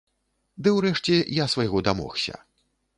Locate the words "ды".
0.63-0.69